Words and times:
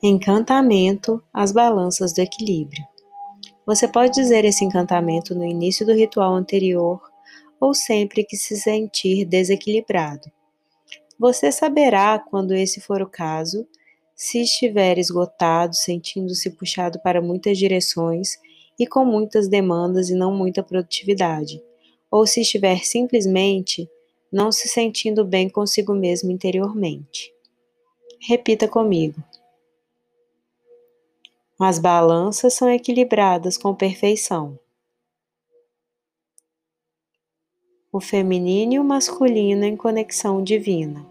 Encantamento 0.00 1.20
às 1.34 1.50
balanças 1.50 2.12
do 2.12 2.20
equilíbrio. 2.20 2.84
Você 3.66 3.88
pode 3.88 4.14
dizer 4.14 4.44
esse 4.44 4.64
encantamento 4.64 5.34
no 5.34 5.44
início 5.44 5.84
do 5.84 5.92
ritual 5.92 6.36
anterior 6.36 7.02
ou 7.58 7.74
sempre 7.74 8.22
que 8.22 8.36
se 8.36 8.56
sentir 8.56 9.24
desequilibrado. 9.24 10.30
Você 11.18 11.50
saberá 11.50 12.16
quando 12.16 12.54
esse 12.54 12.80
for 12.80 13.02
o 13.02 13.08
caso, 13.08 13.66
se 14.14 14.42
estiver 14.42 14.98
esgotado, 14.98 15.74
sentindo-se 15.74 16.50
puxado 16.50 17.00
para 17.00 17.20
muitas 17.20 17.58
direções 17.58 18.38
e 18.78 18.86
com 18.86 19.04
muitas 19.04 19.48
demandas 19.48 20.10
e 20.10 20.14
não 20.14 20.32
muita 20.32 20.62
produtividade, 20.62 21.60
ou 22.08 22.24
se 22.24 22.42
estiver 22.42 22.84
simplesmente 22.84 23.90
não 24.32 24.52
se 24.52 24.68
sentindo 24.68 25.24
bem 25.24 25.48
consigo 25.48 25.92
mesmo 25.92 26.30
interiormente. 26.30 27.34
Repita 28.20 28.68
comigo. 28.68 29.20
As 31.60 31.80
balanças 31.80 32.54
são 32.54 32.70
equilibradas 32.70 33.58
com 33.58 33.74
perfeição. 33.74 34.56
O 37.90 38.00
feminino 38.00 38.74
e 38.74 38.78
o 38.78 38.84
masculino 38.84 39.64
em 39.64 39.76
conexão 39.76 40.40
divina. 40.40 41.04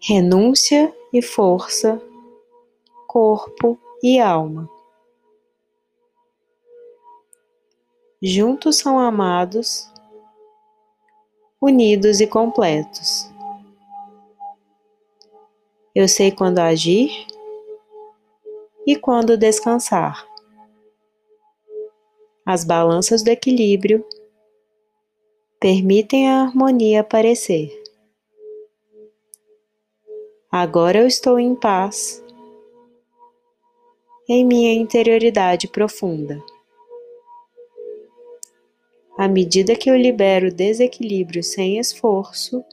Renúncia 0.00 0.94
e 1.12 1.20
força, 1.20 2.00
corpo 3.08 3.76
e 4.00 4.20
alma. 4.20 4.70
Juntos 8.22 8.76
são 8.76 9.00
amados, 9.00 9.92
unidos 11.60 12.20
e 12.20 12.28
completos. 12.28 13.31
Eu 15.94 16.08
sei 16.08 16.32
quando 16.32 16.58
agir 16.58 17.10
e 18.86 18.96
quando 18.96 19.36
descansar. 19.36 20.26
As 22.46 22.64
balanças 22.64 23.22
do 23.22 23.28
equilíbrio 23.28 24.02
permitem 25.60 26.30
a 26.30 26.44
harmonia 26.44 27.02
aparecer. 27.02 27.70
Agora 30.50 31.00
eu 31.00 31.06
estou 31.06 31.38
em 31.38 31.54
paz 31.54 32.24
em 34.26 34.46
minha 34.46 34.72
interioridade 34.72 35.68
profunda. 35.68 36.42
À 39.18 39.28
medida 39.28 39.76
que 39.76 39.90
eu 39.90 39.96
libero 39.96 40.50
desequilíbrio 40.50 41.42
sem 41.42 41.78
esforço, 41.78 42.64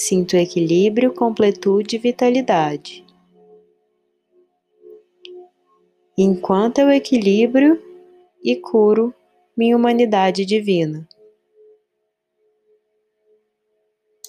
Sinto 0.00 0.36
equilíbrio, 0.36 1.12
completude 1.12 1.96
e 1.96 1.98
vitalidade. 1.98 3.04
Enquanto 6.16 6.78
eu 6.78 6.88
equilibro 6.88 7.76
e 8.40 8.54
curo 8.54 9.12
minha 9.56 9.76
humanidade 9.76 10.46
divina. 10.46 11.04